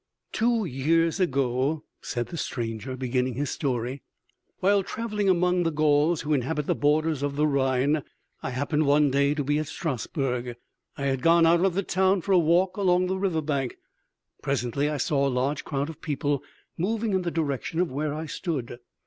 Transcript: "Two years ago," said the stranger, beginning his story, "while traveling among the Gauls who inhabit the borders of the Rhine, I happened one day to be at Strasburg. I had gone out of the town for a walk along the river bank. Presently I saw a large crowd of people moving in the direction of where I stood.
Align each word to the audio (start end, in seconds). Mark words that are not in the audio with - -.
"Two 0.31 0.65
years 0.65 1.19
ago," 1.19 1.83
said 2.01 2.29
the 2.29 2.37
stranger, 2.37 2.97
beginning 2.97 3.35
his 3.35 3.51
story, 3.51 4.01
"while 4.59 4.81
traveling 4.81 5.29
among 5.29 5.61
the 5.61 5.69
Gauls 5.69 6.21
who 6.21 6.33
inhabit 6.33 6.65
the 6.65 6.73
borders 6.73 7.21
of 7.21 7.35
the 7.35 7.45
Rhine, 7.45 8.01
I 8.41 8.49
happened 8.49 8.87
one 8.87 9.11
day 9.11 9.35
to 9.35 9.43
be 9.43 9.59
at 9.59 9.67
Strasburg. 9.67 10.55
I 10.97 11.05
had 11.05 11.21
gone 11.21 11.45
out 11.45 11.63
of 11.63 11.75
the 11.75 11.83
town 11.83 12.21
for 12.21 12.31
a 12.31 12.39
walk 12.39 12.77
along 12.77 13.05
the 13.05 13.19
river 13.19 13.43
bank. 13.43 13.77
Presently 14.41 14.89
I 14.89 14.97
saw 14.97 15.27
a 15.27 15.29
large 15.29 15.63
crowd 15.63 15.87
of 15.87 16.01
people 16.01 16.41
moving 16.79 17.13
in 17.13 17.21
the 17.21 17.29
direction 17.29 17.79
of 17.79 17.91
where 17.91 18.11
I 18.11 18.25
stood. 18.25 18.79